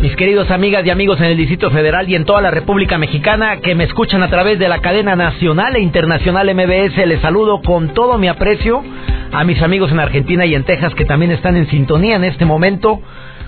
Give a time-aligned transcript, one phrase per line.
[0.00, 3.58] Mis queridos amigas y amigos en el Distrito Federal y en toda la República Mexicana
[3.58, 7.92] que me escuchan a través de la cadena nacional e internacional MBS, les saludo con
[7.92, 8.82] todo mi aprecio
[9.30, 12.46] a mis amigos en Argentina y en Texas que también están en sintonía en este
[12.46, 13.02] momento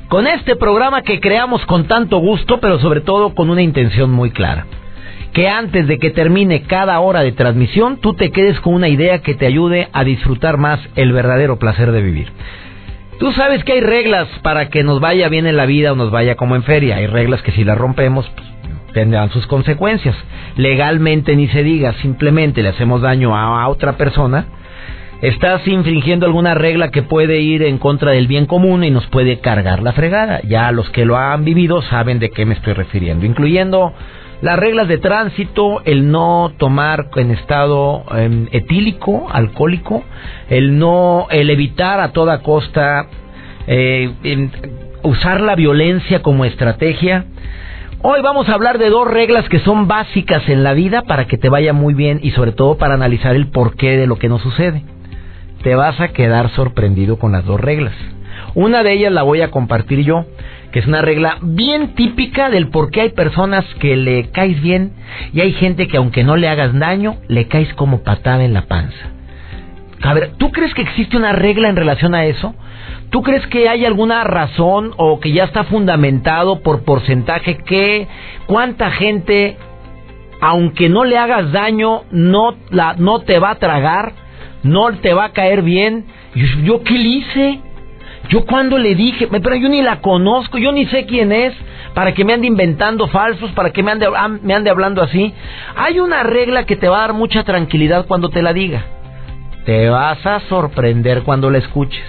[0.08, 4.30] con este programa que creamos con tanto gusto, pero sobre todo con una intención muy
[4.30, 4.66] clara.
[5.32, 9.20] Que antes de que termine cada hora de transmisión, tú te quedes con una idea
[9.20, 12.30] que te ayude a disfrutar más el verdadero placer de vivir.
[13.22, 16.10] Tú sabes que hay reglas para que nos vaya bien en la vida o nos
[16.10, 16.96] vaya como en feria.
[16.96, 18.48] Hay reglas que si las rompemos pues,
[18.94, 20.16] tendrán sus consecuencias.
[20.56, 24.46] Legalmente ni se diga, simplemente le hacemos daño a, otra persona.
[25.20, 29.38] Estás infringiendo alguna regla que puede ir en contra del bien común y nos puede
[29.38, 30.40] cargar la fregada.
[30.42, 33.94] Ya los que lo han vivido saben de qué me estoy refiriendo, incluyendo
[34.42, 40.02] las reglas de tránsito, el no tomar en estado em, etílico, alcohólico,
[40.50, 43.06] el no, el evitar a toda costa
[43.68, 44.12] eh,
[45.04, 47.24] usar la violencia como estrategia.
[48.02, 51.38] Hoy vamos a hablar de dos reglas que son básicas en la vida para que
[51.38, 54.42] te vaya muy bien y sobre todo para analizar el porqué de lo que nos
[54.42, 54.82] sucede.
[55.62, 57.94] Te vas a quedar sorprendido con las dos reglas.
[58.56, 60.26] Una de ellas la voy a compartir yo
[60.72, 64.92] que es una regla bien típica del por qué hay personas que le caes bien
[65.32, 68.62] y hay gente que aunque no le hagas daño, le caes como patada en la
[68.62, 69.10] panza.
[70.02, 72.54] A ver, ¿tú crees que existe una regla en relación a eso?
[73.10, 78.08] ¿Tú crees que hay alguna razón o que ya está fundamentado por porcentaje que
[78.46, 79.58] cuánta gente,
[80.40, 84.14] aunque no le hagas daño, no, la, no te va a tragar,
[84.62, 86.06] no te va a caer bien?
[86.34, 87.60] ¿Yo, yo qué le hice?
[88.28, 91.52] Yo cuando le dije, pero yo ni la conozco, yo ni sé quién es,
[91.94, 94.08] para que me ande inventando falsos, para que me ande,
[94.42, 95.34] me ande hablando así.
[95.76, 98.84] Hay una regla que te va a dar mucha tranquilidad cuando te la diga.
[99.64, 102.04] Te vas a sorprender cuando la escuches.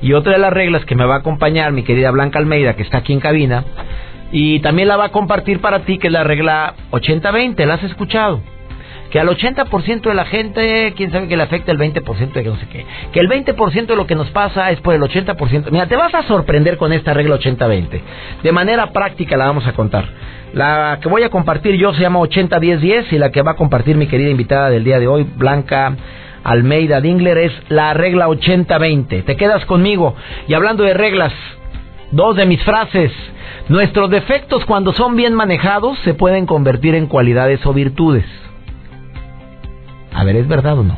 [0.00, 2.82] Y otra de las reglas que me va a acompañar mi querida Blanca Almeida, que
[2.82, 3.64] está aquí en cabina,
[4.32, 7.84] y también la va a compartir para ti, que es la regla 80-20, ¿la has
[7.84, 8.40] escuchado?
[9.14, 12.48] Que al 80% de la gente, quién sabe que le afecta el 20% de que
[12.48, 12.84] no sé qué.
[13.12, 15.70] Que el 20% de lo que nos pasa es por el 80%.
[15.70, 18.00] Mira, te vas a sorprender con esta regla 80-20.
[18.42, 20.04] De manera práctica la vamos a contar.
[20.52, 23.96] La que voy a compartir yo se llama 80-10-10 y la que va a compartir
[23.96, 25.94] mi querida invitada del día de hoy, Blanca
[26.42, 29.24] Almeida Dingler, es la regla 80-20.
[29.24, 30.16] Te quedas conmigo.
[30.48, 31.32] Y hablando de reglas,
[32.10, 33.12] dos de mis frases.
[33.68, 38.24] Nuestros defectos cuando son bien manejados se pueden convertir en cualidades o virtudes.
[40.14, 40.96] A ver, ¿es verdad o no?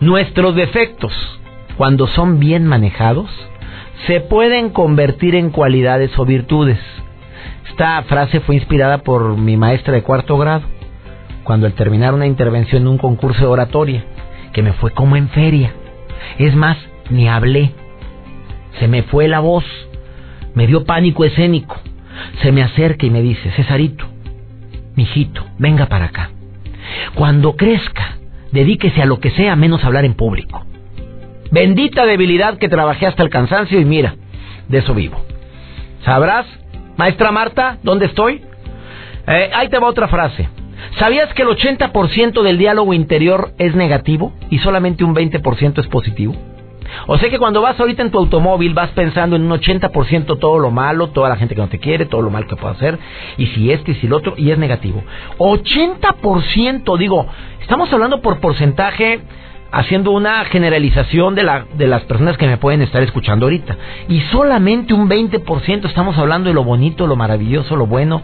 [0.00, 1.12] Nuestros defectos,
[1.76, 3.30] cuando son bien manejados,
[4.06, 6.78] se pueden convertir en cualidades o virtudes.
[7.68, 10.62] Esta frase fue inspirada por mi maestra de cuarto grado,
[11.42, 14.04] cuando al terminar una intervención en un concurso de oratoria,
[14.52, 15.72] que me fue como en feria.
[16.38, 16.76] Es más,
[17.10, 17.72] ni hablé.
[18.78, 19.64] Se me fue la voz,
[20.54, 21.76] me dio pánico escénico.
[22.42, 24.04] Se me acerca y me dice, Cesarito,
[24.94, 26.30] mijito, venga para acá.
[27.14, 28.18] Cuando crezca,
[28.52, 30.64] dedíquese a lo que sea menos hablar en público.
[31.50, 34.16] Bendita debilidad que trabajé hasta el cansancio y mira,
[34.68, 35.24] de eso vivo.
[36.04, 36.46] ¿Sabrás,
[36.96, 38.42] maestra Marta, dónde estoy?
[39.26, 40.48] Eh, ahí te va otra frase.
[40.98, 46.34] ¿Sabías que el 80% del diálogo interior es negativo y solamente un 20% es positivo?
[47.06, 50.58] O sea que cuando vas ahorita en tu automóvil vas pensando en un 80% todo
[50.58, 52.98] lo malo, toda la gente que no te quiere, todo lo mal que puedo hacer,
[53.36, 55.02] y si este y si el otro, y es negativo.
[55.38, 57.26] 80%, digo,
[57.60, 59.20] estamos hablando por porcentaje
[59.70, 63.76] haciendo una generalización de, la, de las personas que me pueden estar escuchando ahorita.
[64.08, 68.22] Y solamente un 20% estamos hablando de lo bonito, lo maravilloso, lo bueno.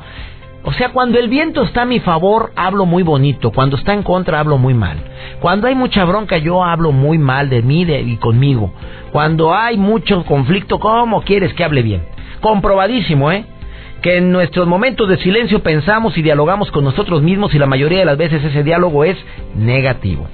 [0.67, 3.51] O sea, cuando el viento está a mi favor, hablo muy bonito.
[3.51, 4.97] Cuando está en contra, hablo muy mal.
[5.41, 8.73] Cuando hay mucha bronca, yo hablo muy mal de mí y conmigo.
[9.13, 12.03] Cuando hay mucho conflicto, ¿cómo quieres que hable bien?
[12.41, 13.45] Comprobadísimo, ¿eh?
[14.01, 17.99] Que en nuestros momentos de silencio pensamos y dialogamos con nosotros mismos y la mayoría
[17.99, 19.19] de las veces ese diálogo es
[19.55, 20.27] negativo.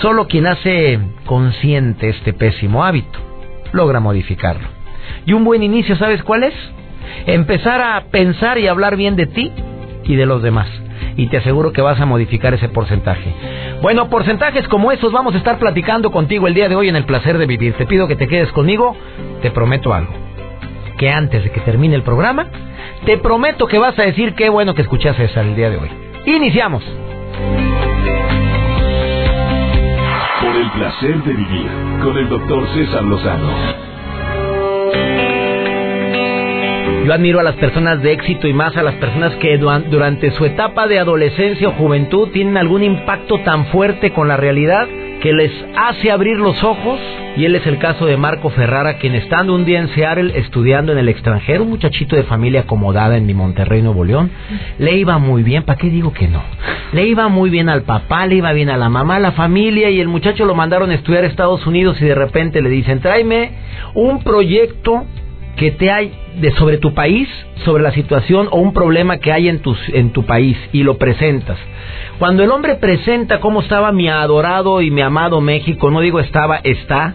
[0.00, 3.18] Solo quien hace consciente este pésimo hábito
[3.72, 4.68] logra modificarlo.
[5.24, 6.54] Y un buen inicio, ¿sabes cuál es?
[7.26, 9.52] Empezar a pensar y hablar bien de ti
[10.04, 10.68] y de los demás.
[11.16, 13.32] y te aseguro que vas a modificar ese porcentaje.
[13.82, 17.04] Bueno, porcentajes como esos vamos a estar platicando contigo el día de hoy en el
[17.04, 17.74] placer de vivir.
[17.74, 18.96] Te pido que te quedes conmigo,
[19.42, 20.12] te prometo algo.
[20.98, 22.46] Que antes de que termine el programa,
[23.04, 25.90] te prometo que vas a decir qué bueno que escuchaste el día de hoy.
[26.26, 26.82] Iniciamos.
[30.40, 31.68] Por el placer de vivir
[32.02, 33.83] con el doctor César Lozano.
[37.04, 40.46] Yo admiro a las personas de éxito y más a las personas que durante su
[40.46, 44.88] etapa de adolescencia o juventud tienen algún impacto tan fuerte con la realidad
[45.20, 46.98] que les hace abrir los ojos.
[47.36, 50.92] Y él es el caso de Marco Ferrara, quien estando un día en Seattle estudiando
[50.92, 54.30] en el extranjero, un muchachito de familia acomodada en mi Monterrey, Nuevo León,
[54.78, 56.42] le iba muy bien, ¿para qué digo que no?
[56.92, 59.90] Le iba muy bien al papá, le iba bien a la mamá, a la familia,
[59.90, 63.00] y el muchacho lo mandaron a estudiar a Estados Unidos y de repente le dicen,
[63.00, 63.50] tráeme
[63.94, 65.04] un proyecto
[65.56, 67.28] que te hay de sobre tu país,
[67.64, 70.98] sobre la situación o un problema que hay en tu, en tu país y lo
[70.98, 71.58] presentas.
[72.18, 76.56] Cuando el hombre presenta cómo estaba mi adorado y mi amado México, no digo estaba,
[76.56, 77.14] está,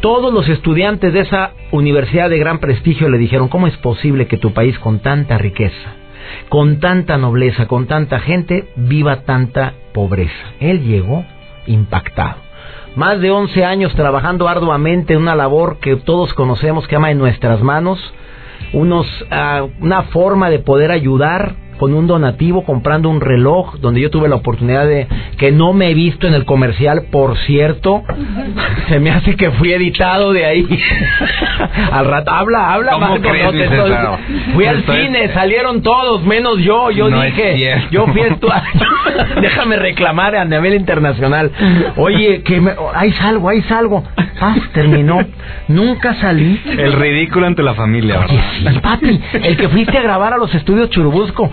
[0.00, 4.38] todos los estudiantes de esa universidad de gran prestigio le dijeron, ¿cómo es posible que
[4.38, 5.94] tu país con tanta riqueza,
[6.48, 10.54] con tanta nobleza, con tanta gente, viva tanta pobreza?
[10.60, 11.24] Él llegó
[11.66, 12.47] impactado
[12.96, 17.18] más de 11 años trabajando arduamente en una labor que todos conocemos que ama en
[17.18, 17.98] nuestras manos,
[18.72, 24.10] unos, ah, una forma de poder ayudar con un donativo comprando un reloj donde yo
[24.10, 25.06] tuve la oportunidad de
[25.38, 28.02] que no me he visto en el comercial, por cierto.
[28.88, 30.66] Se me hace que fui editado de ahí.
[31.92, 33.70] al rato habla, habla ¿Cómo crees,
[34.54, 36.90] Fui al cine, salieron todos menos yo.
[36.90, 38.22] Yo dije, yo fui
[39.40, 41.50] Déjame reclamar a nivel internacional.
[41.96, 42.72] Oye, que me...
[42.94, 44.04] ahí salgo, ahí salgo.
[44.40, 45.18] Ah, terminó.
[45.68, 46.60] Nunca salí.
[46.64, 48.20] El ridículo ante la familia.
[48.20, 51.50] Oye, papi, el que fuiste a grabar a los estudios Churubusco.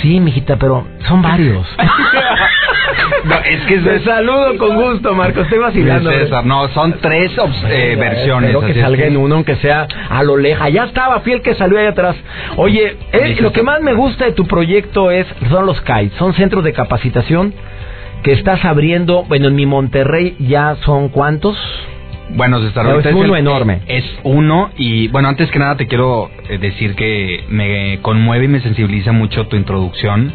[0.00, 1.66] Sí, mijita, pero son varios.
[3.24, 5.44] no, es que Te saludo con gusto, Marcos.
[5.44, 6.10] Estoy vacilando.
[6.10, 7.32] César, no, son tres
[7.68, 8.50] eh, versiones.
[8.50, 10.68] Espero que salga en uno, aunque sea a lo leja.
[10.68, 12.16] Ya estaba, fiel que salió ahí atrás.
[12.56, 16.34] Oye, eh, lo que más me gusta de tu proyecto es son los CAI, son
[16.34, 17.54] centros de capacitación
[18.22, 19.24] que estás abriendo.
[19.24, 21.56] Bueno, en mi Monterrey ya son cuántos?
[22.34, 23.80] Bueno, César, es uno enorme.
[23.86, 28.48] Es uno y bueno, antes que nada te quiero eh, decir que me conmueve y
[28.48, 30.32] me sensibiliza mucho tu introducción.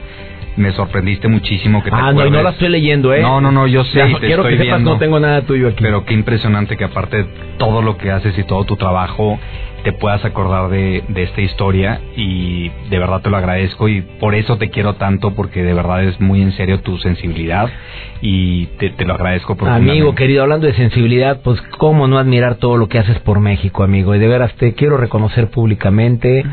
[0.57, 3.21] Me sorprendiste muchísimo que te Ah, no, y no la estoy leyendo, ¿eh?
[3.21, 5.83] No, no, no, yo sé, te quiero estoy que sepas, no tengo nada tuyo aquí.
[5.83, 9.39] Pero qué impresionante que aparte de todo lo que haces y todo tu trabajo,
[9.83, 14.36] te puedas acordar de, de, esta historia y de verdad te lo agradezco y por
[14.36, 17.69] eso te quiero tanto porque de verdad es muy en serio tu sensibilidad
[18.21, 22.77] y te, te lo agradezco Amigo querido, hablando de sensibilidad, pues cómo no admirar todo
[22.77, 24.15] lo que haces por México, amigo.
[24.15, 26.44] Y de veras te quiero reconocer públicamente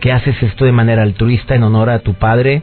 [0.00, 2.62] que haces esto de manera altruista en honor a tu padre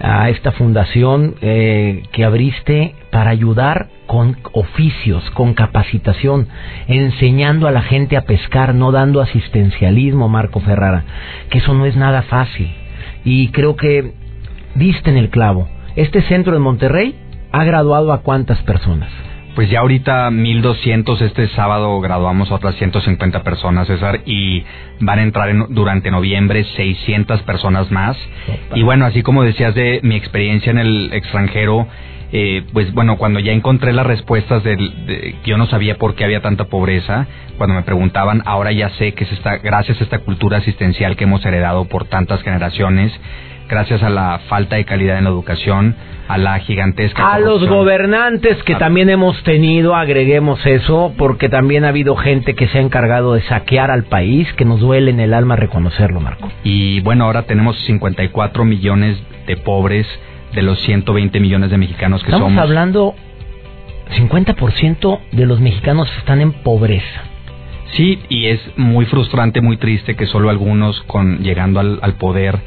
[0.00, 6.48] a esta fundación eh, que abriste para ayudar con oficios, con capacitación,
[6.86, 11.04] enseñando a la gente a pescar, no dando asistencialismo, Marco Ferrara,
[11.50, 12.70] que eso no es nada fácil.
[13.24, 14.12] Y creo que
[14.74, 15.68] diste en el clavo.
[15.96, 17.16] Este centro de Monterrey
[17.52, 19.10] ha graduado a cuántas personas?
[19.56, 24.62] Pues ya ahorita 1200, este sábado graduamos a otras 150 personas, César, y
[25.00, 28.18] van a entrar durante noviembre 600 personas más.
[28.74, 31.88] Y bueno, así como decías de mi experiencia en el extranjero,
[32.32, 34.92] eh, pues bueno, cuando ya encontré las respuestas del,
[35.46, 37.26] yo no sabía por qué había tanta pobreza,
[37.56, 41.24] cuando me preguntaban, ahora ya sé que es esta, gracias a esta cultura asistencial que
[41.24, 43.10] hemos heredado por tantas generaciones,
[43.68, 45.94] gracias a la falta de calidad en la educación,
[46.28, 47.32] a la gigantesca.
[47.32, 52.68] A los gobernantes que también hemos tenido, agreguemos eso, porque también ha habido gente que
[52.68, 56.50] se ha encargado de saquear al país, que nos duele en el alma reconocerlo, Marco.
[56.64, 60.06] Y bueno, ahora tenemos 54 millones de pobres
[60.54, 62.52] de los 120 millones de mexicanos que Estamos somos.
[62.52, 63.14] Estamos hablando,
[64.18, 67.22] 50% de los mexicanos están en pobreza.
[67.92, 72.58] Sí, y es muy frustrante, muy triste que solo algunos, con llegando al, al poder,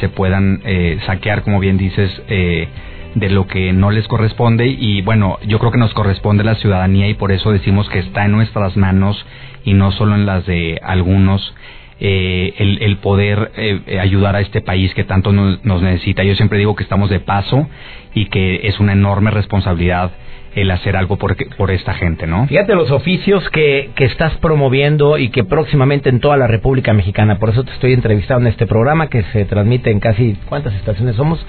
[0.00, 2.68] se puedan eh, saquear, como bien dices, eh,
[3.14, 4.66] de lo que no les corresponde.
[4.66, 8.24] Y bueno, yo creo que nos corresponde la ciudadanía y por eso decimos que está
[8.24, 9.24] en nuestras manos
[9.64, 11.54] y no solo en las de algunos.
[12.00, 16.24] Eh, el, el, poder eh, ayudar a este país que tanto nos, nos necesita.
[16.24, 17.68] Yo siempre digo que estamos de paso
[18.14, 20.10] y que es una enorme responsabilidad
[20.54, 22.46] el hacer algo por, por esta gente, ¿no?
[22.46, 27.38] Fíjate los oficios que, que estás promoviendo y que próximamente en toda la República Mexicana,
[27.38, 31.16] por eso te estoy entrevistando en este programa que se transmite en casi, ¿cuántas estaciones
[31.16, 31.44] somos?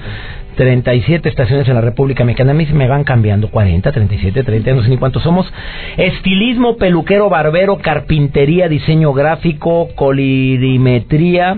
[0.56, 2.52] 37 estaciones en la República Mexicana.
[2.52, 5.52] A mí se me van cambiando, 40, 37, 30, no sé ni cuántos somos.
[5.98, 11.58] Estilismo, peluquero, barbero, carpintería, diseño gráfico, colirimetría.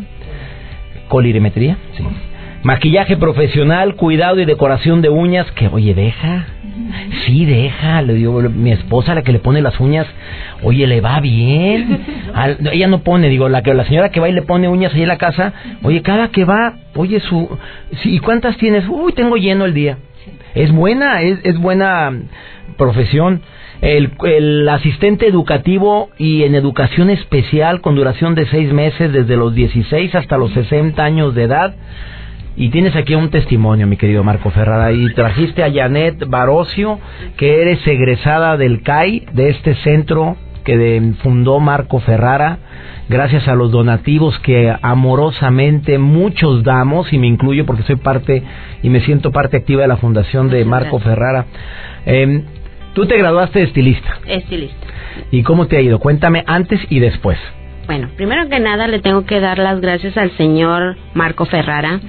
[1.08, 1.78] ¿Colirimetría?
[1.96, 2.04] Sí
[2.64, 6.48] Maquillaje profesional, cuidado y decoración de uñas, que oye, deja.
[7.26, 10.08] Sí, deja, le digo, mi esposa la que le pone las uñas,
[10.64, 12.06] oye, le va bien.
[12.72, 15.02] ella no pone, digo, la que la señora que va y le pone uñas ahí
[15.02, 17.50] en la casa, oye, cada que va, oye, su
[18.02, 18.86] sí, ¿y cuántas tienes?
[18.88, 19.98] Uy, tengo lleno el día.
[20.56, 22.12] Es buena, es, es buena
[22.78, 23.42] profesión.
[23.82, 29.54] El, el, asistente educativo y en educación especial con duración de seis meses desde los
[29.54, 31.76] 16 hasta los 60 años de edad.
[32.58, 34.92] Y tienes aquí un testimonio, mi querido Marco Ferrara.
[34.92, 37.00] Y trajiste a Janet Barocio,
[37.38, 40.36] que eres egresada del CAI, de este centro
[40.66, 42.58] que fundó Marco Ferrara,
[43.08, 48.44] gracias a los donativos que amorosamente muchos damos, y me incluyo porque soy parte
[48.84, 51.46] y me siento parte activa de la fundación de Marco Ferrara.
[52.06, 52.44] Eh,
[52.98, 54.18] Tú te graduaste de estilista.
[54.26, 54.88] Estilista.
[55.30, 56.00] ¿Y cómo te ha ido?
[56.00, 57.38] Cuéntame antes y después.
[57.88, 62.00] Bueno, primero que nada le tengo que dar las gracias al señor Marco Ferrara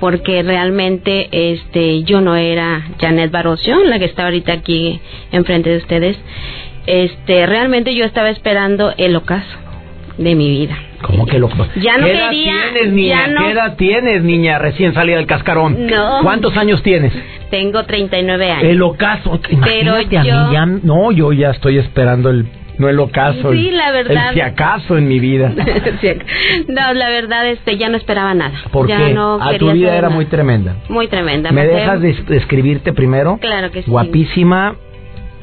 [0.00, 4.98] porque realmente este yo no era Janet Barocio, la que está ahorita aquí
[5.32, 6.18] enfrente de ustedes.
[6.86, 9.58] Este, realmente yo estaba esperando el ocaso
[10.18, 10.78] de mi vida.
[11.02, 13.26] ¿Cómo que lo Ya no ¿Qué edad quería, tienes, niña?
[13.26, 15.86] ya no- ¿Qué edad tienes, niña, recién salida del cascarón?
[15.86, 16.20] No.
[16.22, 17.12] ¿Cuántos años tienes?
[17.50, 18.64] Tengo 39 años.
[18.64, 19.38] El ocaso.
[19.50, 20.66] Imagínate a mí ya...
[20.66, 22.46] No, yo ya estoy esperando el...
[22.78, 23.52] No el ocaso.
[23.52, 24.28] Sí, la verdad.
[24.28, 25.52] El si acaso en mi vida.
[26.68, 28.52] No, la verdad este ya no esperaba nada.
[28.70, 29.14] ¿Por ya qué?
[29.14, 30.14] no a tu vida era nada.
[30.14, 30.76] muy tremenda.
[30.88, 31.52] muy tremenda.
[31.52, 33.38] ¿Me dejas des- describirte primero?
[33.40, 33.90] Claro que sí.
[33.90, 34.76] Guapísima,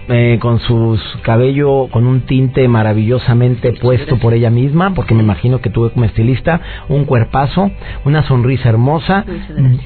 [0.10, 5.62] eh, con sus cabello con un tinte maravillosamente puesto por ella misma, porque me imagino
[5.62, 6.60] que tuve como estilista
[6.90, 7.72] un cuerpazo,
[8.06, 9.26] una sonrisa hermosa,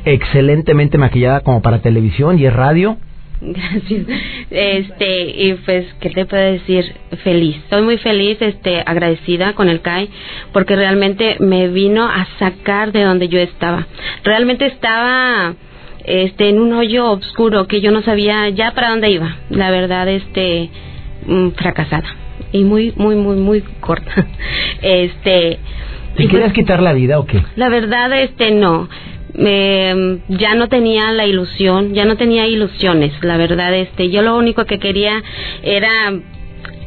[0.05, 2.97] excelentemente maquillada como para televisión y es radio.
[3.39, 4.05] Gracias.
[4.49, 6.85] Este, y pues, ¿qué te puedo decir?
[7.23, 7.55] Feliz.
[7.57, 10.09] Estoy muy feliz, este, agradecida con el CAI,
[10.53, 13.85] porque realmente me vino a sacar de donde yo estaba.
[14.23, 15.53] Realmente estaba,
[16.05, 19.37] este, en un hoyo oscuro que yo no sabía ya para dónde iba.
[19.49, 20.69] La verdad, este,
[21.25, 22.07] mm, fracasada.
[22.51, 24.25] Y muy, muy, muy, muy corta.
[24.81, 25.59] Este.
[26.15, 27.43] ¿Te pues- quitar la vida o qué?
[27.55, 28.89] la verdad, este, no.
[29.33, 33.13] Me, ya no tenía la ilusión, ya no tenía ilusiones.
[33.21, 35.21] La verdad, este, yo lo único que quería
[35.63, 36.13] era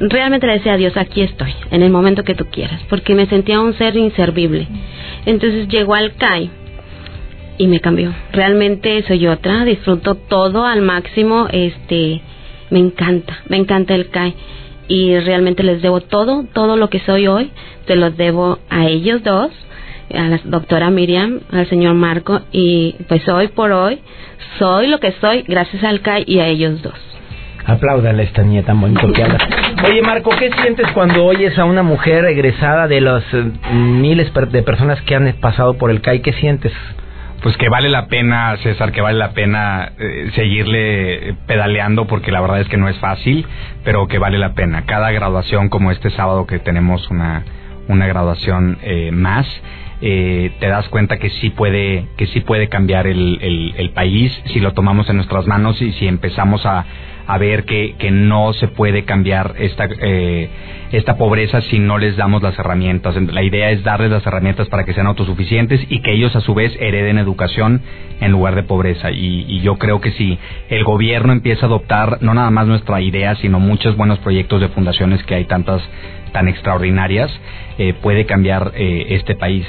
[0.00, 3.26] realmente le decía a Dios, aquí estoy, en el momento que tú quieras, porque me
[3.26, 4.66] sentía un ser inservible.
[5.26, 6.50] Entonces llegó al CAI
[7.58, 8.14] y me cambió.
[8.32, 12.22] Realmente soy otra, disfruto todo al máximo, este,
[12.70, 14.34] me encanta, me encanta el CAI
[14.88, 17.50] y realmente les debo todo, todo lo que soy hoy,
[17.86, 19.50] te lo debo a ellos dos,
[20.14, 24.00] a la doctora Miriam, al señor Marco y pues hoy por hoy
[24.58, 26.94] soy lo que soy gracias al CAI y a ellos dos.
[27.66, 29.38] Apláudale a esta niña tan bonito que habla.
[29.86, 34.48] Oye, Marco, ¿qué sientes cuando oyes a una mujer egresada de los eh, miles per-
[34.48, 36.20] de personas que han pasado por el CAI?
[36.20, 36.72] ¿Qué sientes?
[37.42, 42.40] Pues que vale la pena, César, que vale la pena eh, seguirle pedaleando porque la
[42.40, 43.46] verdad es que no es fácil,
[43.84, 44.84] pero que vale la pena.
[44.86, 47.44] Cada graduación, como este sábado que tenemos una,
[47.88, 49.46] una graduación eh, más,
[50.02, 54.60] eh, te das cuenta que sí puede, que sí puede cambiar el, el, país si
[54.60, 56.86] lo tomamos en nuestras manos y si empezamos a,
[57.26, 60.48] a ver que, que no se puede cambiar esta, eh,
[60.92, 63.14] esta pobreza si no les damos las herramientas.
[63.14, 66.54] La idea es darles las herramientas para que sean autosuficientes y que ellos a su
[66.54, 67.82] vez hereden educación
[68.20, 69.10] en lugar de pobreza.
[69.10, 70.38] Y, y yo creo que si
[70.70, 74.68] el gobierno empieza a adoptar no nada más nuestra idea, sino muchos buenos proyectos de
[74.68, 75.82] fundaciones que hay tantas
[76.32, 77.30] tan extraordinarias,
[77.78, 79.66] eh, puede cambiar eh, este país.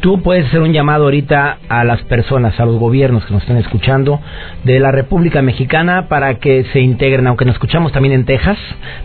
[0.00, 3.56] Tú puedes hacer un llamado ahorita a las personas, a los gobiernos que nos están
[3.56, 4.20] escuchando
[4.64, 8.58] de la República Mexicana para que se integren, aunque nos escuchamos también en Texas,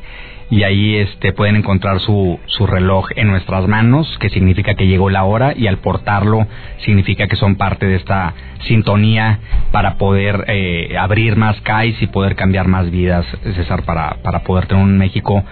[0.52, 5.10] y ahí este pueden encontrar su, su reloj en nuestras manos, que significa que llegó
[5.10, 6.46] la hora y al portarlo
[6.80, 8.34] significa que son parte de esta
[8.68, 9.40] sintonía
[9.72, 14.68] para poder eh, abrir más CAIs y poder cambiar más vidas, César, para, para poder
[14.68, 15.44] tener un México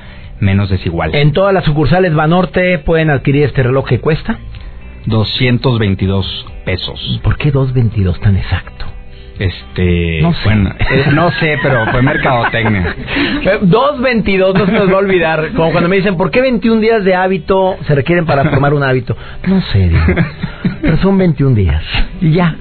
[0.41, 1.15] menos desigual.
[1.15, 4.37] En todas las sucursales Banorte pueden adquirir este reloj que cuesta
[5.05, 7.21] 222 pesos.
[7.23, 8.98] ¿Por qué 222 tan exacto?
[9.39, 10.41] Este, no sé.
[10.43, 12.95] Bueno, eh, no sé, pero fue mercadotecnia.
[13.61, 15.49] 2.22, no se nos va a olvidar.
[15.55, 18.83] Como cuando me dicen, ¿por qué 21 días de hábito se requieren para formar un
[18.83, 19.15] hábito?
[19.47, 20.01] No sé, digo.
[20.81, 21.83] Pero son 21 días.
[22.21, 22.55] Y ya.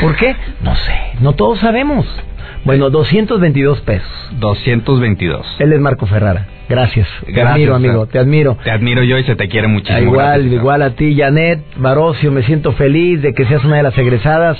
[0.00, 0.34] ¿Por qué?
[0.62, 0.94] No sé.
[1.20, 2.06] No todos sabemos.
[2.64, 4.10] Bueno, 222 pesos.
[4.40, 5.56] 222.
[5.60, 6.46] Él es Marco Ferrara.
[6.70, 7.08] Gracias.
[7.26, 8.06] Te admiro, amigo.
[8.06, 8.56] Te admiro.
[8.62, 9.98] Te admiro yo y se te quiere muchísimo.
[9.98, 12.30] Igual, igual a ti, Janet, Barocio.
[12.30, 14.56] Me siento feliz de que seas una de las egresadas.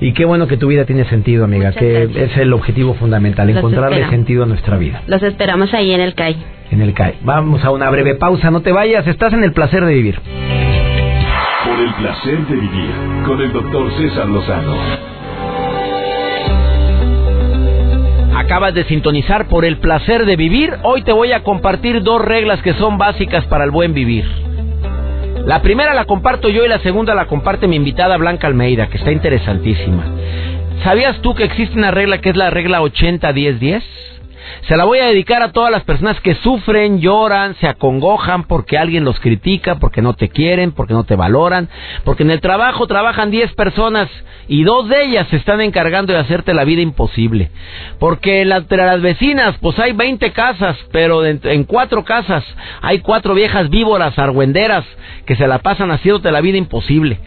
[0.00, 1.72] Y qué bueno que tu vida tiene sentido, amiga.
[1.72, 5.02] que es el objetivo fundamental, encontrarle sentido a nuestra vida.
[5.06, 6.36] Los esperamos ahí en el CAI.
[6.70, 7.16] En el CAI.
[7.22, 8.50] Vamos a una breve pausa.
[8.50, 9.06] No te vayas.
[9.06, 10.18] Estás en el placer de vivir.
[11.66, 12.90] Por el placer de vivir.
[13.26, 14.74] Con el doctor César Lozano.
[18.42, 20.74] Acabas de sintonizar por el placer de vivir.
[20.82, 24.24] Hoy te voy a compartir dos reglas que son básicas para el buen vivir.
[25.46, 28.98] La primera la comparto yo y la segunda la comparte mi invitada Blanca Almeida, que
[28.98, 30.02] está interesantísima.
[30.82, 33.82] ¿Sabías tú que existe una regla que es la regla 80-10-10?
[34.68, 38.78] Se la voy a dedicar a todas las personas que sufren, lloran, se acongojan porque
[38.78, 41.68] alguien los critica, porque no te quieren, porque no te valoran,
[42.04, 44.08] porque en el trabajo trabajan 10 personas
[44.48, 47.50] y dos de ellas se están encargando de hacerte la vida imposible.
[47.98, 52.44] Porque entre las vecinas, pues hay 20 casas, pero en cuatro casas
[52.80, 54.84] hay cuatro viejas víboras, argüenderas,
[55.26, 57.18] que se la pasan haciéndote la vida imposible.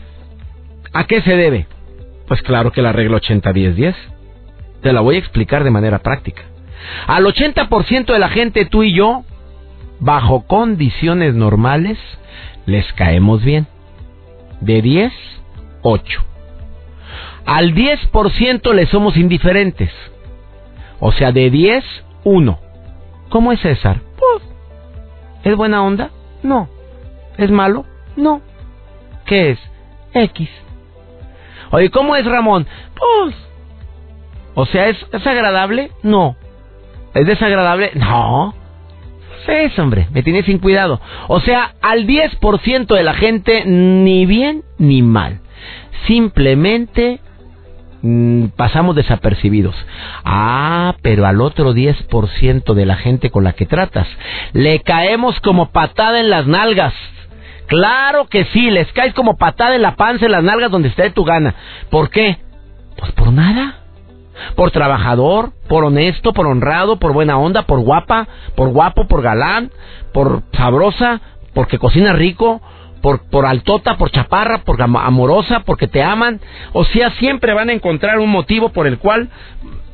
[0.94, 1.68] ¿A qué se debe?
[2.28, 3.96] Pues claro que la regla 80-10-10.
[4.82, 6.44] Te la voy a explicar de manera práctica.
[7.08, 9.24] Al 80% de la gente, tú y yo,
[10.00, 11.98] bajo condiciones normales,
[12.66, 13.68] les caemos bien.
[14.62, 15.14] De 10,
[15.82, 16.24] 8.
[17.46, 19.92] Al 10% le somos indiferentes.
[21.00, 21.84] O sea, de 10,
[22.24, 22.60] 1.
[23.30, 24.02] ¿Cómo es César?
[24.18, 24.44] Pues,
[25.44, 26.10] ¿es buena onda?
[26.42, 26.70] No.
[27.38, 27.86] ¿Es malo?
[28.16, 28.42] No.
[29.26, 29.60] ¿Qué es?
[30.14, 30.50] X.
[31.72, 32.66] Oye, ¿cómo es Ramón?
[32.96, 33.36] Pues.
[34.54, 35.92] O sea, ¿es, ¿es agradable?
[36.02, 36.36] No.
[37.16, 37.92] ¿Es desagradable?
[37.96, 38.54] No.
[39.46, 41.00] Sí, hombre, me tiene sin cuidado.
[41.28, 45.40] O sea, al 10% de la gente ni bien ni mal.
[46.08, 47.22] Simplemente
[48.02, 49.76] mm, pasamos desapercibidos.
[50.26, 54.08] Ah, pero al otro 10% de la gente con la que tratas,
[54.52, 56.94] le caemos como patada en las nalgas.
[57.68, 61.10] Claro que sí, les caes como patada en la panza, en las nalgas donde esté
[61.12, 61.56] tu gana.
[61.90, 62.40] ¿Por qué?
[62.98, 63.85] Pues por nada
[64.56, 69.72] por trabajador, por honesto, por honrado, por buena onda, por guapa, por guapo, por galán,
[70.14, 71.22] por sabrosa,
[71.54, 72.62] porque cocina rico,
[73.02, 76.40] por, por altota, por chaparra, por amorosa, porque te aman.
[76.74, 79.30] O sea, siempre van a encontrar un motivo por el cual,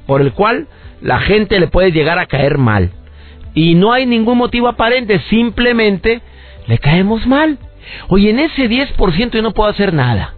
[0.07, 0.67] por el cual
[1.01, 2.91] la gente le puede llegar a caer mal.
[3.53, 6.21] Y no hay ningún motivo aparente, simplemente
[6.67, 7.57] le caemos mal.
[8.07, 10.33] Oye, en ese 10% yo no puedo hacer nada.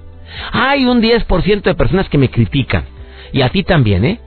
[0.52, 2.86] Hay un 10% de personas que me critican.
[3.34, 4.19] Y a ti también, ¿eh?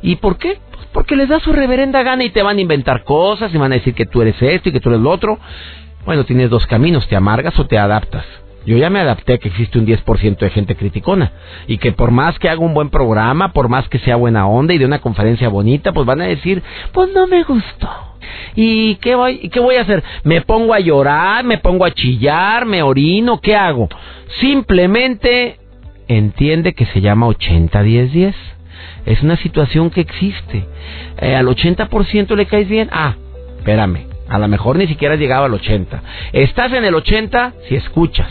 [0.00, 0.58] ¿Y por qué?
[0.70, 3.72] Pues porque les da su reverenda gana y te van a inventar cosas y van
[3.72, 5.38] a decir que tú eres esto y que tú eres lo otro.
[6.06, 8.24] Bueno, tienes dos caminos, te amargas o te adaptas.
[8.66, 11.32] Yo ya me adapté a que existe un 10% de gente criticona
[11.66, 14.72] y que por más que haga un buen programa, por más que sea buena onda
[14.72, 16.62] y de una conferencia bonita, pues van a decir,
[16.92, 17.90] pues no me gustó.
[18.54, 20.02] ¿Y qué voy, qué voy a hacer?
[20.22, 21.44] ¿Me pongo a llorar?
[21.44, 22.64] ¿Me pongo a chillar?
[22.64, 23.40] ¿Me orino?
[23.40, 23.88] ¿Qué hago?
[24.40, 25.58] Simplemente
[26.08, 28.34] entiende que se llama 80-10-10.
[29.06, 30.66] Es una situación que existe.
[31.18, 32.88] Eh, al 80% le caes bien.
[32.92, 33.14] Ah,
[33.58, 34.06] espérame.
[34.28, 36.02] A lo mejor ni siquiera has llegado al 80.
[36.32, 38.30] Estás en el 80 si escuchas.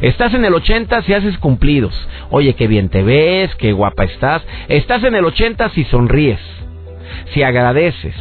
[0.00, 1.94] Estás en el 80 si haces cumplidos.
[2.30, 4.42] Oye, qué bien te ves, qué guapa estás.
[4.68, 6.40] Estás en el 80 si sonríes,
[7.32, 8.14] si agradeces.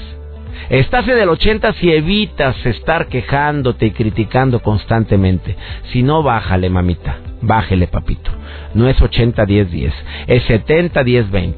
[0.70, 5.56] Estás en el 80 si evitas estar quejándote y criticando constantemente.
[5.92, 7.18] Si no, bájale, mamita.
[7.44, 8.32] Bájele, papito
[8.74, 9.92] no es 80-10-10,
[10.28, 11.54] es 70-10-20,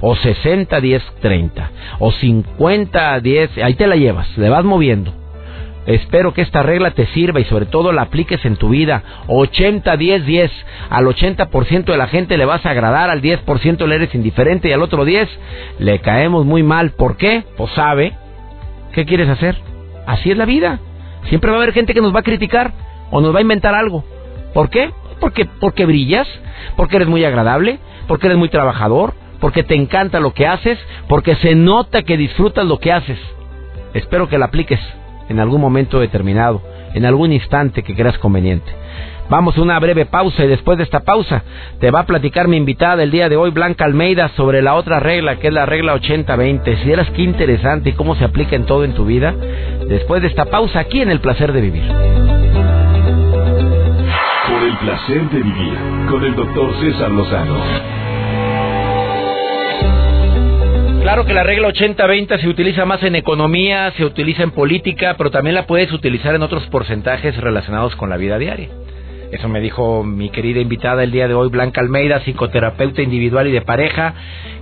[0.00, 1.50] o 60-10-30,
[1.98, 5.12] o 50-10, ahí te la llevas, le vas moviendo.
[5.84, 9.02] Espero que esta regla te sirva y sobre todo la apliques en tu vida.
[9.26, 10.48] 80-10-10.
[10.90, 14.72] Al 80% de la gente le vas a agradar, al 10% le eres indiferente y
[14.72, 15.28] al otro 10
[15.80, 16.92] le caemos muy mal.
[16.92, 17.42] ¿Por qué?
[17.56, 18.12] Pues sabe
[18.92, 19.56] ¿Qué quieres hacer?
[20.06, 20.78] Así es la vida.
[21.28, 22.72] Siempre va a haber gente que nos va a criticar
[23.10, 24.04] o nos va a inventar algo.
[24.54, 24.92] ¿Por qué?
[25.22, 26.26] Porque, porque brillas,
[26.74, 31.36] porque eres muy agradable, porque eres muy trabajador, porque te encanta lo que haces, porque
[31.36, 33.20] se nota que disfrutas lo que haces.
[33.94, 34.80] Espero que la apliques
[35.28, 36.60] en algún momento determinado,
[36.92, 38.68] en algún instante que creas conveniente.
[39.30, 41.44] Vamos a una breve pausa y después de esta pausa
[41.78, 44.98] te va a platicar mi invitada del día de hoy, Blanca Almeida, sobre la otra
[44.98, 46.82] regla, que es la regla 80-20.
[46.82, 49.32] Si eras qué interesante y cómo se aplica en todo en tu vida,
[49.88, 52.51] después de esta pausa aquí en El Placer de Vivir.
[54.72, 57.60] El placer de vivir con el doctor César Lozano.
[61.02, 65.30] Claro que la regla 80-20 se utiliza más en economía, se utiliza en política, pero
[65.30, 68.70] también la puedes utilizar en otros porcentajes relacionados con la vida diaria.
[69.30, 73.52] Eso me dijo mi querida invitada el día de hoy, Blanca Almeida, psicoterapeuta individual y
[73.52, 74.14] de pareja,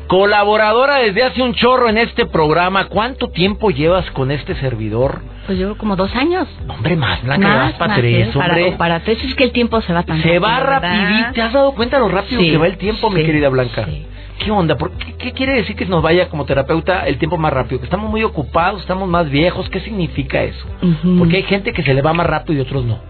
[0.08, 2.88] colaboradora desde hace un chorro en este programa.
[2.88, 5.20] ¿Cuánto tiempo llevas con este servidor?
[5.50, 6.46] Pues llevo como dos años.
[6.68, 8.76] Hombre, más, Blanca, más, para tres, hombre.
[8.78, 11.32] Para, tres es que el tiempo se va tan Se va rapidito.
[11.32, 13.84] ¿Te has dado cuenta lo rápido que va el tiempo, mi querida Blanca?
[13.84, 14.06] Sí.
[14.38, 14.76] ¿Qué onda?
[14.76, 17.80] ¿Por qué, quiere decir que nos vaya como terapeuta el tiempo más rápido?
[17.80, 19.68] ¿Que estamos muy ocupados, estamos más viejos?
[19.70, 20.64] ¿Qué significa eso?
[21.18, 23.00] Porque hay gente que se le va más rápido y otros no.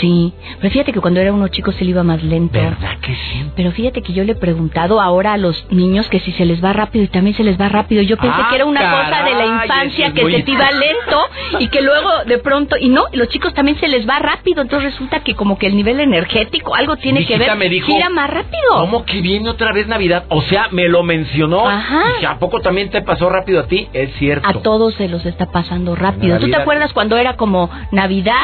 [0.00, 2.58] Sí, pero fíjate que cuando era uno chico se le iba más lento.
[2.58, 3.50] ¿Verdad que sí?
[3.56, 6.62] Pero fíjate que yo le he preguntado ahora a los niños que si se les
[6.62, 8.02] va rápido y también se les va rápido.
[8.02, 10.50] Yo pensé Ah, que era una cosa de la infancia es que muy- se te
[10.50, 11.20] iba lento
[11.60, 14.92] y que luego de pronto y no, los chicos también se les va rápido, entonces
[14.92, 17.56] resulta que como que el nivel energético algo tiene Mi que ver.
[17.56, 18.62] me dijo, gira más rápido.
[18.78, 20.24] ¿Cómo que viene otra vez Navidad?
[20.28, 21.66] O sea, me lo mencionó.
[21.68, 22.02] Ajá.
[22.16, 23.88] Dije, ¿a poco también te pasó rápido a ti?
[23.94, 24.46] Es cierto.
[24.46, 26.34] A todos se los está pasando rápido.
[26.36, 26.60] ¿Tú te Navidad.
[26.62, 28.34] acuerdas cuando era como Navidad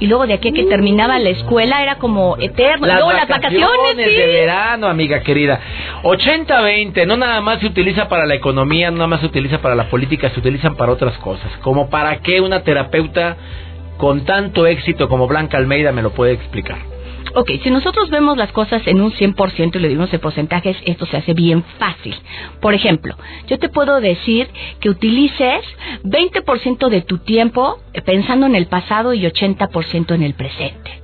[0.00, 2.86] y luego de aquí a que terminaba la escuela era como eterno?
[2.86, 4.16] Las luego las vacaciones, de sí.
[4.16, 5.60] verano, amiga querida.
[6.02, 9.74] 80-20, no nada más se utiliza para la economía, no nada más se utiliza para
[9.74, 11.50] la política, se utilizan para otras cosas.
[11.62, 13.36] Como para qué una terapeuta
[13.96, 16.93] con tanto éxito como Blanca Almeida me lo puede explicar.
[17.34, 21.06] Ok, si nosotros vemos las cosas en un 100% y le dimos en porcentajes, esto
[21.06, 22.14] se hace bien fácil.
[22.60, 23.16] Por ejemplo,
[23.48, 24.48] yo te puedo decir
[24.80, 25.64] que utilices
[26.04, 31.02] 20% de tu tiempo pensando en el pasado y 80% en el presente.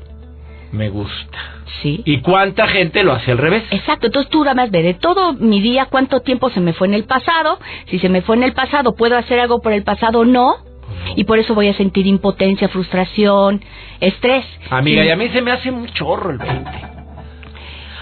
[0.73, 1.39] Me gusta.
[1.83, 2.03] ¿Sí?
[2.05, 3.65] ¿Y cuánta gente lo hace al revés?
[3.71, 6.89] Exacto, entonces tú nada más ve de todo mi día cuánto tiempo se me fue
[6.89, 9.83] en el pasado, si se me fue en el pasado, ¿puedo hacer algo por el
[9.83, 10.25] pasado?
[10.25, 10.57] No.
[11.17, 13.63] Y por eso voy a sentir impotencia, frustración,
[14.01, 14.45] estrés.
[14.71, 16.71] Amiga, y a mí se me hace un chorro el 20.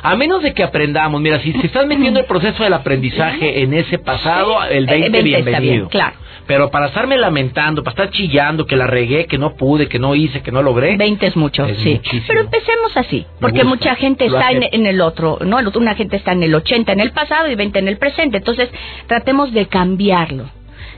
[0.01, 3.75] A menos de que aprendamos, mira, si se estás metiendo el proceso del aprendizaje en
[3.75, 5.73] ese pasado, el 20, Eh, 20 está bienvenido.
[5.75, 6.17] bien, claro.
[6.47, 10.15] Pero para estarme lamentando, para estar chillando, que la regué, que no pude, que no
[10.15, 10.97] hice, que no logré.
[10.97, 11.95] 20 es mucho, Es sí.
[11.95, 12.25] muchísimo.
[12.29, 15.59] Pero empecemos así, porque mucha gente está en, en el otro, ¿no?
[15.75, 18.39] Una gente está en el 80 en el pasado y 20 en el presente.
[18.39, 18.71] Entonces,
[19.09, 20.49] tratemos de cambiarlo.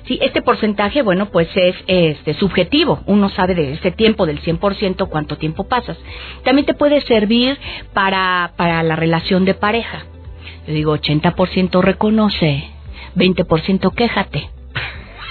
[0.07, 3.01] Sí, este porcentaje, bueno, pues es este subjetivo.
[3.07, 5.99] Uno sabe de ese tiempo, del 100%, cuánto tiempo pasas.
[6.45, 7.59] También te puede servir
[7.93, 10.05] para, para la relación de pareja.
[10.67, 12.65] Yo digo, 80% reconoce,
[13.17, 14.51] 20% quéjate.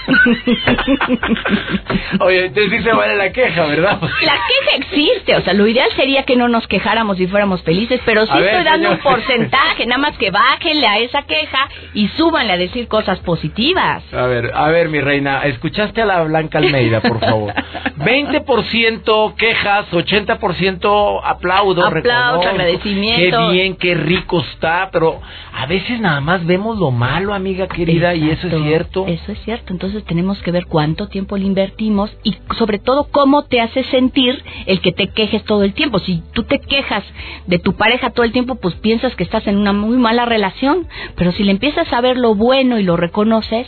[2.20, 4.00] Oye, entonces sí se vale la queja, ¿verdad?
[4.00, 8.00] La queja existe, o sea, lo ideal sería que no nos quejáramos y fuéramos felices,
[8.04, 8.96] pero sí A ver, estoy dando señor.
[8.96, 14.02] un porcentaje, nada más que bájenle a esa queja y súbanle a decir cosas positivas.
[14.12, 17.52] A ver, a ver, mi reina, escuchaste a la Blanca Almeida, por favor.
[17.98, 22.48] 20% quejas, 80% aplaudo, Aplauso, reconozco.
[22.48, 23.38] agradecimiento.
[23.38, 25.20] Qué bien, qué rico está, pero
[25.52, 29.04] a veces nada más vemos lo malo, amiga querida, y eso es cierto.
[29.06, 33.44] Eso es cierto, entonces tenemos que ver cuánto tiempo le invertimos y sobre todo cómo
[33.44, 35.98] te hace sentir el que te quejes todo el tiempo.
[35.98, 37.04] Si tú te quejas
[37.46, 40.86] de tu pareja todo el tiempo, pues piensas que estás en una muy mala relación,
[41.16, 43.66] pero si le empiezas a ver lo bueno y lo reconoces,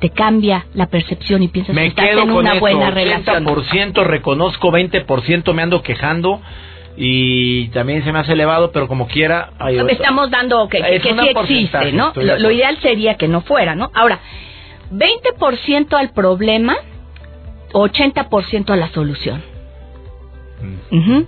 [0.00, 3.44] te cambia la percepción y piensas que estás en una eso, buena relación.
[3.44, 6.40] 80% reconozco, 20% me ando quejando
[6.96, 9.50] y también se me hace elevado, pero como quiera...
[9.58, 12.12] ay, Estamos dando que, Es que una sí existe, ¿no?
[12.14, 13.90] Lo, ideal sería que no fuera, ¿no?
[13.94, 14.20] Ahora,
[14.90, 16.76] 20% al problema,
[17.72, 19.42] 80% a la solución.
[20.90, 21.24] Mm.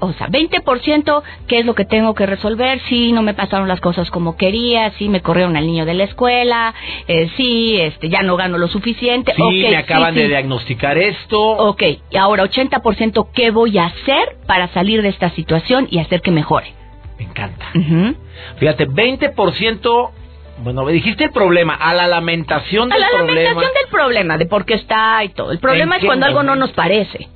[0.00, 3.80] O sea, 20% qué es lo que tengo que resolver, si no me pasaron las
[3.80, 6.74] cosas como quería, si me corrieron al niño de la escuela,
[7.08, 9.32] eh, si este, ya no gano lo suficiente.
[9.34, 10.28] Sí, ok, me acaban sí, de sí.
[10.28, 11.40] diagnosticar esto.
[11.40, 16.20] Ok, y ahora 80% qué voy a hacer para salir de esta situación y hacer
[16.20, 16.74] que mejore.
[17.18, 17.66] Me encanta.
[17.74, 18.14] Ujú.
[18.58, 20.10] Fíjate, 20%,
[20.58, 23.34] bueno, me dijiste el problema, a la lamentación A del la problema.
[23.50, 25.52] lamentación del problema, de por qué está y todo.
[25.52, 27.28] El problema ¿En es cuando algo no nos parece.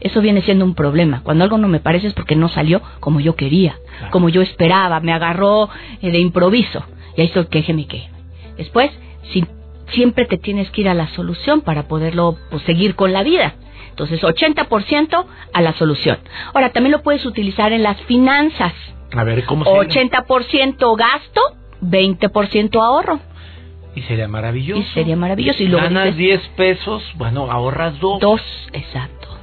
[0.00, 1.22] Eso viene siendo un problema.
[1.22, 4.10] Cuando algo no me parece es porque no salió como yo quería, Claro.
[4.12, 5.68] como yo esperaba, me agarró
[6.02, 6.84] eh, de improviso.
[7.16, 8.14] Y ahí estoy, quéjeme, quéjeme.
[8.58, 8.90] Después,
[9.32, 9.44] si
[9.92, 13.54] siempre te tienes que ir a la solución para poderlo pues, seguir con la vida.
[13.90, 16.18] Entonces, 80% a la solución.
[16.52, 18.72] Ahora, también lo puedes utilizar en las finanzas.
[19.16, 21.40] A ver, ¿cómo se 80% gasto,
[21.84, 23.20] 20% ahorro.
[23.94, 24.80] Y sería maravilloso.
[24.80, 25.62] Y sería maravilloso.
[25.62, 28.20] Y luego Ganas dices, 10 pesos, bueno, ahorras 2.
[28.20, 28.40] dos,
[28.72, 29.33] exacto.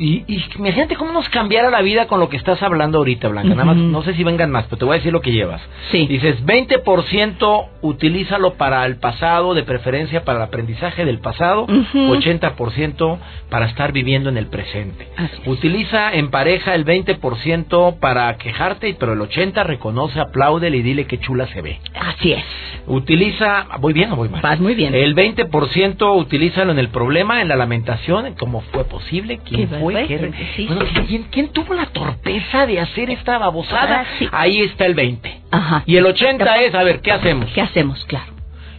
[0.00, 3.50] Y, y imagínate cómo nos cambiara la vida con lo que estás hablando ahorita, Blanca.
[3.50, 5.60] Nada más, no sé si vengan más, pero te voy a decir lo que llevas.
[5.92, 6.06] Sí.
[6.06, 12.14] Dices, 20% utilízalo para el pasado, de preferencia para el aprendizaje del pasado, Ujú.
[12.16, 13.18] 80%
[13.50, 15.06] para estar viviendo en el presente.
[15.18, 15.46] Es.
[15.46, 21.18] Utiliza en pareja el 20% para quejarte, pero el 80% reconoce, apláudele y dile qué
[21.20, 21.78] chula se ve.
[21.94, 22.44] Así es.
[22.86, 24.40] Utiliza, ¿voy bien o voy mal?
[24.40, 24.94] Vas muy bien.
[24.94, 29.78] El 20% utilízalo en el problema, en la lamentación, en cómo fue posible, quién Qué
[29.78, 30.46] fue, bárbaro, qué...
[30.56, 31.00] sí, Bueno, sí.
[31.08, 34.04] ¿quién, quién tuvo la torpeza de hacer esta babosada?
[34.22, 34.28] Ah.
[34.32, 35.40] Ahí está el 20.
[35.50, 35.82] Ajá.
[35.86, 37.50] Y el 80 es, a ver, ¿qué hacemos?
[37.52, 38.04] ¿Qué hacemos?
[38.06, 38.32] Claro.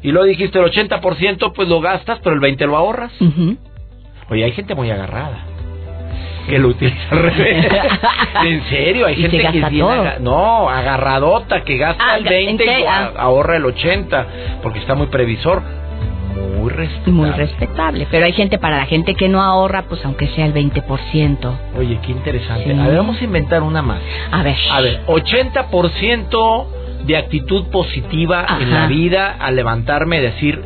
[0.03, 3.11] Y luego dijiste el 80% pues lo gastas, pero el 20 lo ahorras.
[3.21, 3.57] Ujú.
[4.29, 5.45] Oye, hay gente muy agarrada.
[6.47, 7.67] Que lo utiliza al revés.
[8.43, 9.91] en serio, hay gente que es gasta bien todo.
[10.01, 13.11] aga- No, agarradota, que gasta Ah, el ga- 20 y Ah.
[13.15, 14.27] ahorra el 80,
[14.63, 15.61] porque está muy previsor.
[16.33, 17.11] Muy respetable.
[17.11, 18.07] Muy respetable.
[18.09, 21.59] Pero hay gente, para la gente que no ahorra, pues aunque sea el 20%.
[21.77, 22.73] Oye, qué interesante.
[22.73, 22.79] Sí.
[22.79, 23.99] A ver, vamos a inventar una más.
[24.31, 24.55] A ver.
[24.71, 26.65] A ver, 80%
[27.05, 28.61] de actitud positiva Ajá.
[28.61, 30.61] en la vida al levantarme, decir,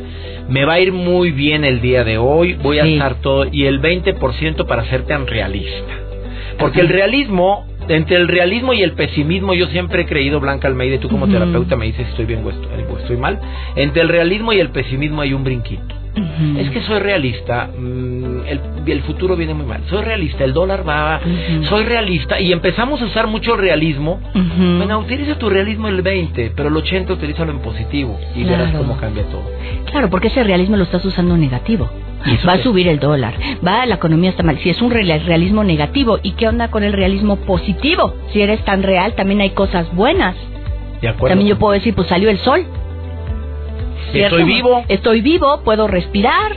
[0.49, 3.65] me va a ir muy bien el día de hoy, voy a estar todo, y
[3.65, 5.93] el 20% para ser tan realista.
[6.59, 6.87] Porque Ajá.
[6.87, 10.99] el realismo, entre el realismo y el pesimismo, yo siempre he creído, Blanca Almeida, y
[10.99, 13.39] tú como terapeuta me dices si estoy bien o estoy, o estoy mal,
[13.75, 16.04] entre el realismo y el pesimismo hay un brinquito.
[16.57, 19.81] Es que soy realista, mm, el, el futuro viene muy mal.
[19.89, 21.19] Soy realista, el dólar va,
[21.69, 24.19] soy realista y empezamos a usar mucho realismo.
[24.33, 24.77] Ujú.
[24.77, 28.65] Bueno, utiliza tu realismo el 20, pero el 80 utilízalo en positivo y Claro.
[28.65, 29.43] verás cómo cambia todo.
[29.91, 31.89] Claro, porque ese realismo lo estás usando negativo.
[32.25, 34.57] ¿Y eso Va a subir el dólar, va la economía está mal.
[34.59, 38.15] Si es un real- realismo negativo, ¿y qué onda con el realismo positivo?
[38.33, 40.35] Si eres tan real, también hay cosas buenas.
[41.01, 41.27] ¿De acuerdo?
[41.35, 42.65] También yo puedo decir, pues salió el sol.
[44.11, 44.37] ¿Cierto?
[44.37, 44.83] Estoy vivo.
[44.87, 46.51] Estoy vivo, puedo respirar.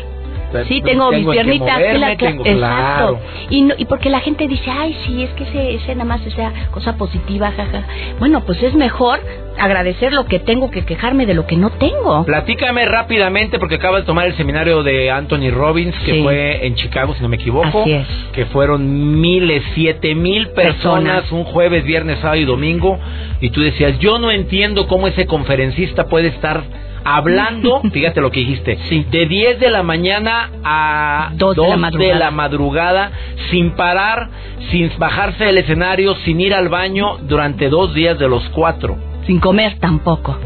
[0.66, 1.78] Sí, tengo, mis piernitas.
[1.98, 2.56] la- tengo- exacto.
[2.56, 3.20] claro.
[3.50, 6.24] Y, no- y porque la gente dice, ay, sí, es que ese, ese nada más
[6.26, 7.82] esa cosa positiva, jaja.
[8.18, 9.20] Bueno, pues es mejor
[9.58, 12.24] agradecer lo que tengo que quejarme de lo que no tengo.
[12.24, 16.22] Platícame rápidamente porque acabas de tomar el seminario de Anthony Robbins que Sí.
[16.22, 17.82] fue en Chicago, si no me equivoco.
[17.82, 18.06] Así es.
[18.32, 21.32] Que fueron miles, siete mil personas, Personas.
[21.32, 22.98] un jueves, viernes, sábado y domingo.
[23.42, 26.62] Y tú decías, yo no entiendo cómo ese conferencista puede estar
[27.04, 29.06] hablando, fíjate lo que dijiste, Sí.
[29.10, 32.12] de 10 de la mañana a Dos de la madrugada.
[32.14, 33.12] de la madrugada,
[33.50, 34.28] sin parar,
[34.70, 38.96] sin bajarse del escenario, sin ir al baño durante dos días de los cuatro.
[39.26, 40.36] Sin comer tampoco.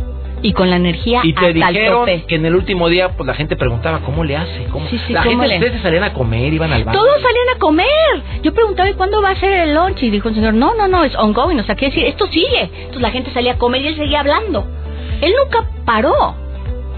[0.44, 2.24] Y con la energía Y te hasta el dijeron tope.
[2.26, 4.64] que en el último día, pues la gente preguntaba, ¿cómo le hace?
[4.72, 4.88] ¿Cómo?
[4.88, 6.98] Sí, sí, la ¿cómo gente, le- ustedes salían a comer, iban al baño.
[6.98, 7.86] Todos salían a comer.
[8.42, 10.02] Yo preguntaba, ¿y cuándo va a ser el lunch?
[10.02, 11.60] Y dijo el señor, no, no, no, es ongoing.
[11.60, 12.62] O sea, quiere decir, esto sigue.
[12.74, 14.66] Entonces la gente salía a comer y él seguía hablando.
[15.20, 16.34] Él nunca paró.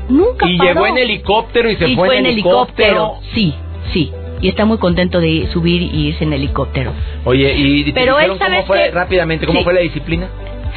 [0.09, 0.69] Nunca Y paró.
[0.73, 3.15] llegó en helicóptero y se y fue, fue en helicóptero.
[3.35, 3.55] Sí,
[3.93, 4.13] sí.
[4.41, 6.93] Y está muy contento de subir y irse en helicóptero.
[7.25, 8.91] Oye, y Pero él, ¿sabes cómo fue, qué?
[8.91, 9.65] rápidamente, cómo Sí.
[9.65, 10.29] fue la disciplina?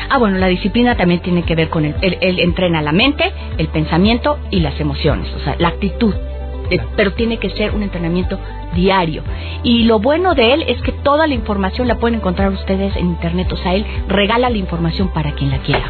[0.10, 3.32] Ah, bueno, la disciplina también tiene que ver con el, él, él entrena la mente,
[3.58, 6.14] el pensamiento y las emociones, o sea, la actitud.
[6.70, 8.38] Eh, pero tiene que ser un entrenamiento
[8.76, 9.24] diario.
[9.64, 13.08] Y lo bueno de él es que toda la información la pueden encontrar ustedes en
[13.08, 15.90] internet, o sea, él regala la información para quien la quiera.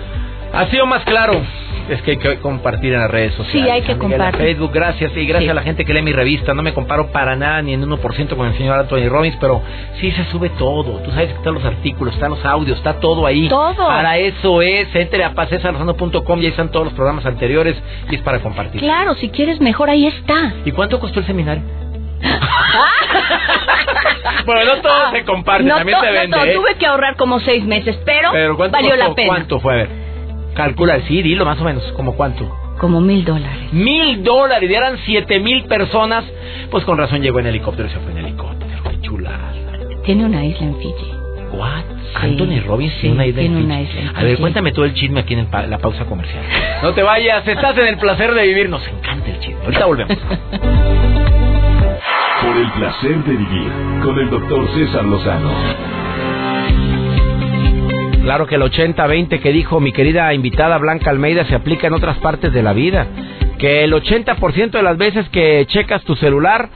[0.54, 1.42] Ha sido más claro.
[1.90, 3.64] Es que hay que compartir en las redes sociales.
[3.64, 4.42] Sí, hay que Miguel, compartir.
[4.42, 5.12] en Facebook, gracias.
[5.16, 5.50] Y gracias Sí.
[5.50, 6.54] a la gente que lee mi revista.
[6.54, 9.62] No me comparo para nada ni en 1% con el señor Anthony Robbins, pero
[10.02, 11.00] sí se sube todo.
[11.00, 13.48] Tú sabes que están los artículos, están los audios, está todo ahí.
[13.48, 13.88] Todo.
[13.88, 14.94] Para eso es.
[14.96, 17.76] Entre a pacesalozano.com y ahí están todos los programas anteriores
[18.10, 18.82] y es para compartir.
[18.82, 20.54] Claro, si quieres mejor, ahí está.
[20.66, 21.64] ¿Y cuánto costó el seminario?
[24.46, 26.38] bueno, no todo se comparte, No también se no vende.
[26.38, 26.54] to- ¿eh?
[26.56, 29.08] Tuve que ahorrar como seis meses, pero, Pero ¿cuánto valió costó?
[29.10, 29.28] la pena.
[29.28, 29.74] ¿Cuánto fue?
[29.74, 29.90] A ver,
[30.58, 32.54] calcula, sí, dilo más o menos, ¿como cuánto?
[32.80, 33.72] Como mil dólares.
[33.72, 36.26] Mil dólares, y eran siete mil personas.
[36.70, 38.84] Pues con razón llegó en helicóptero y se fue en helicóptero.
[38.84, 39.54] Qué chulada.
[40.04, 41.14] Tiene una isla en Fiji.
[41.54, 41.84] What?
[41.90, 43.66] Sí, Anthony Robbins sí, tiene una isla en tiene Fiji.
[43.66, 44.42] una isla en A ver, Fiji.
[44.42, 46.44] cuéntame todo el chisme aquí en pa- la pausa comercial.
[46.84, 48.70] No te vayas, estás en el placer de vivir.
[48.70, 49.62] Nos encanta el chisme.
[49.66, 50.18] Ahorita volvemos.
[52.42, 53.72] Por el placer de vivir
[54.04, 55.52] con el doctor César Lozano.
[58.28, 62.18] Claro que el 80-20 que dijo mi querida invitada Blanca Almeida se aplica en otras
[62.18, 63.08] partes de la vida.
[63.58, 66.68] Que el 80% de las veces que checas tu celular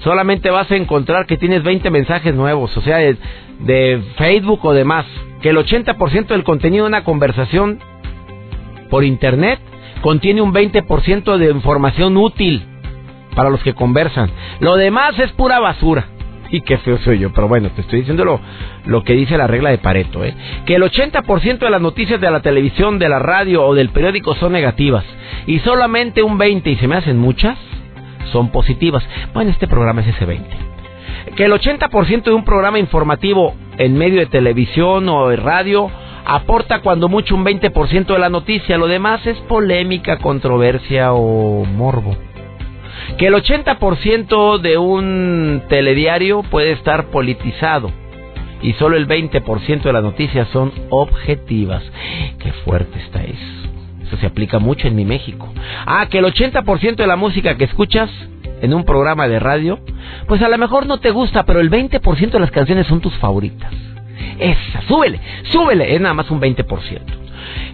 [0.00, 5.06] solamente vas a encontrar que tienes 20 mensajes nuevos, o sea, de, Facebook o demás.
[5.40, 7.78] Que el 80% del contenido de una conversación
[8.90, 9.60] por internet
[10.00, 12.64] contiene un 20% de información útil
[13.36, 14.28] para los que conversan.
[14.58, 16.08] Lo demás es pura basura.
[16.50, 18.40] Y qué feo soy yo, pero bueno, te estoy diciendo lo,
[18.86, 20.34] lo que dice la regla de Pareto, ¿eh?
[20.66, 24.34] Que el 80% de las noticias de la televisión, de la radio o del periódico
[24.34, 25.04] son negativas
[25.46, 27.56] y solamente un 20, y se me hacen muchas,
[28.32, 29.04] son positivas.
[29.32, 30.48] Bueno, este programa es ese 20.
[31.36, 35.90] Que el 80% de un programa informativo en medio de televisión o de radio
[36.24, 42.16] aporta cuando mucho un 20% de la noticia, lo demás es polémica, controversia o morbo
[43.18, 47.90] que el 80% de un telediario puede estar politizado
[48.62, 51.82] y solo el 20% de las noticias son objetivas.
[52.38, 53.60] Qué fuerte está eso.
[54.02, 55.52] Eso se aplica mucho en mi México.
[55.86, 58.10] Ah, que el 80% de la música que escuchas
[58.60, 59.78] en un programa de radio,
[60.26, 63.16] pues a lo mejor no te gusta, pero el 20% de las canciones son tus
[63.18, 63.72] favoritas.
[64.38, 67.20] Esa, súbele, súbele, es nada más un 20%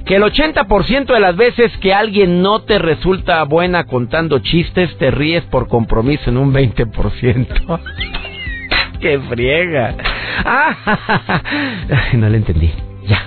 [0.07, 5.11] que el 80% de las veces que alguien no te resulta buena contando chistes, te
[5.11, 7.81] ríes por compromiso en un 20%.
[9.01, 9.95] ¡Qué friega!
[10.45, 11.43] Ah,
[12.15, 12.73] no le entendí.
[13.07, 13.21] Ya,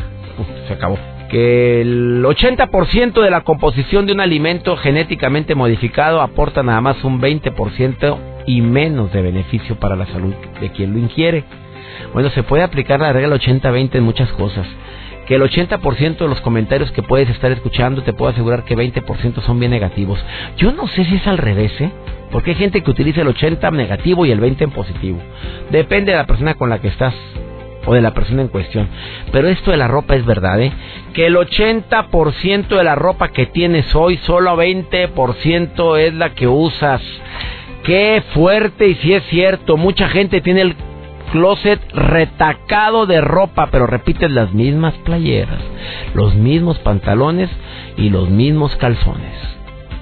[0.68, 0.98] se acabó.
[1.30, 7.22] Que el 80% de la composición de un alimento genéticamente modificado aporta nada más un
[7.22, 11.44] 20% y menos de beneficio para la salud de quien lo ingiere.
[12.14, 14.66] Bueno, se puede aplicar la regla 80-20 en muchas cosas
[15.30, 19.44] que el 80% de los comentarios que puedes estar escuchando te puedo asegurar que 20%
[19.44, 20.20] son bien negativos.
[20.58, 21.92] Yo no sé si es al revés, ¿eh?
[22.32, 25.20] Porque hay gente que utiliza el 80 negativo y el 20 en positivo.
[25.70, 27.14] Depende de la persona con la que estás
[27.86, 28.88] o de la persona en cuestión.
[29.32, 30.74] Pero esto de la ropa es verdad, ¿eh?
[31.14, 37.04] Que el 80% de la ropa que tienes hoy, solo 20% es la que usas.
[37.84, 40.76] Qué fuerte y si es cierto, mucha gente tiene el
[41.32, 45.62] closet retacado de ropa, pero repites las mismas playeras,
[46.14, 47.50] los mismos pantalones
[47.98, 49.34] y los mismos calzones.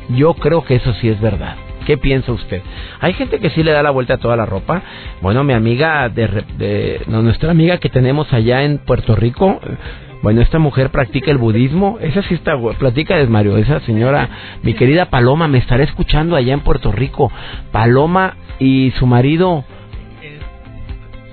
[0.09, 1.55] Yo creo que eso sí es verdad.
[1.85, 2.61] ¿Qué piensa usted?
[2.99, 4.81] Hay gente que sí le da la vuelta a toda la ropa.
[5.21, 9.61] Bueno, mi amiga, de, nuestra amiga que tenemos allá en Puerto Rico,
[10.21, 11.97] bueno, esta mujer practica el budismo.
[12.01, 13.57] Esa sí está, platica de Mario.
[13.57, 14.29] Esa señora,
[14.63, 17.31] mi querida Paloma, me estará escuchando allá en Puerto Rico.
[17.71, 19.63] Paloma y su marido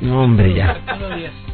[0.05, 0.77] no, hombre, ya.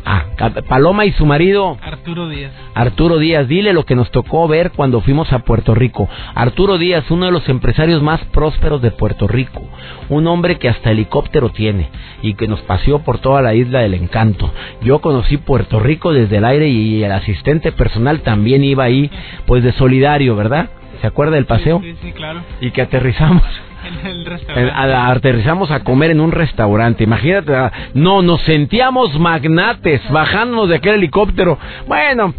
[0.04, 0.24] Ah,
[0.68, 1.78] Paloma y su marido.
[1.80, 2.52] Arturo Díaz.
[2.74, 6.08] Arturo Díaz, dile lo que nos tocó ver cuando fuimos a Puerto Rico.
[6.34, 9.62] Arturo Díaz, uno de los empresarios más prósperos de Puerto Rico.
[10.08, 11.90] Un hombre que hasta helicóptero tiene
[12.22, 14.52] y que nos paseó por toda la isla del encanto.
[14.82, 19.10] Yo conocí Puerto Rico desde el aire y el asistente personal también iba ahí,
[19.46, 20.70] pues de solidario, ¿verdad?
[21.00, 21.80] ¿Se acuerda del paseo?
[21.82, 22.42] Sí, sí, claro.
[22.60, 23.42] Y que aterrizamos
[23.84, 24.94] en el restaurante.
[24.94, 27.04] aterrizamos a comer en un restaurante.
[27.04, 31.58] Imagínate, ah, no, nos sentíamos magnates bajándonos de aquel helicóptero.
[31.86, 32.34] Bueno,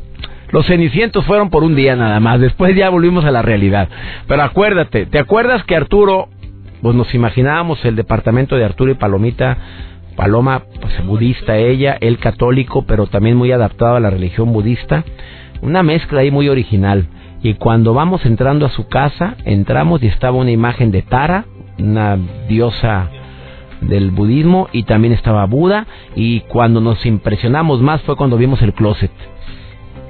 [0.52, 2.40] los cenicientos fueron por un día nada más.
[2.40, 3.90] Después ya volvimos a la realidad.
[4.28, 6.30] Pero acuérdate, ¿te acuerdas que Arturo,
[6.82, 9.58] pues nos imaginábamos el departamento de Arturo y Palomita?
[10.16, 15.06] Paloma, pues budista ella, él católico, pero también muy adaptado a la religión budista.
[15.62, 17.08] Una mezcla ahí muy original.
[17.44, 21.46] Y cuando vamos entrando a su casa, entramos y estaba una imagen de Tara,
[21.80, 23.10] una diosa
[23.82, 25.88] del budismo, y también estaba Buda.
[26.16, 29.12] Y cuando nos impresionamos más fue cuando vimos el closet.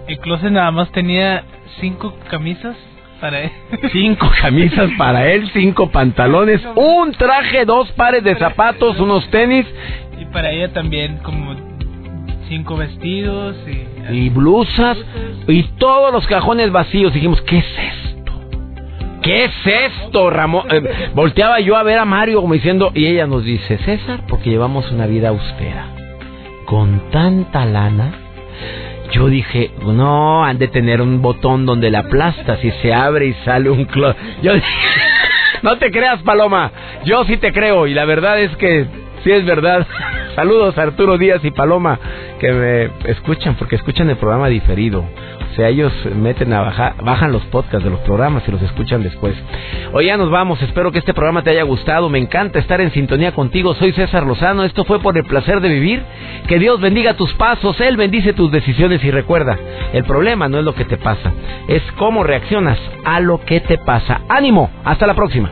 [0.08, 1.44] El closet nada más tenía
[1.80, 2.76] cinco camisas
[3.22, 3.52] para él.
[3.94, 9.66] Cinco camisas para él, cinco pantalones, un traje, dos pares de zapatos, unos tenis.
[10.20, 11.56] Y para ella también como
[12.52, 13.56] cinco vestidos
[14.12, 14.98] y, blusas
[15.48, 17.14] y todos los cajones vacíos.
[17.14, 18.34] Dijimos, ¿qué es esto?
[19.22, 20.66] ¿Qué es esto, Ramón?
[20.70, 24.50] Eh, volteaba yo a ver a Mario como diciendo, y ella nos dice, César, porque
[24.50, 25.86] llevamos una vida austera.
[26.66, 28.16] Con tanta lana,
[29.14, 33.34] yo dije, no, han de tener un botón donde la aplastas y se abre y
[33.46, 34.14] sale un clo...
[34.42, 34.52] Yo
[35.62, 36.70] no te creas, Paloma.
[37.06, 38.88] Yo sí te creo y la verdad es que
[39.24, 39.88] sí es verdad.
[40.36, 42.00] Saludos a Arturo Díaz y Paloma
[42.42, 45.02] que me escuchan porque escuchan el programa diferido.
[45.02, 49.04] O sea, ellos meten a bajar, bajan los podcasts de los programas y los escuchan
[49.04, 49.36] después.
[49.94, 50.60] Hoy ya nos vamos.
[50.64, 52.10] Espero que este programa te haya gustado.
[52.10, 53.76] Me encanta estar en sintonía contigo.
[53.76, 54.64] Soy César Lozano.
[54.64, 56.02] Esto fue por el placer de vivir.
[56.48, 57.80] Que Dios bendiga tus pasos.
[57.80, 59.60] Él bendice tus decisiones y recuerda,
[59.94, 61.32] el problema no es lo que te pasa,
[61.68, 64.22] es cómo reaccionas a lo que te pasa.
[64.30, 64.72] Ánimo.
[64.84, 65.52] Hasta la próxima.